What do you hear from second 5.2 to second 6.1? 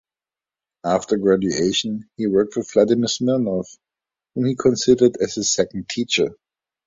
as his second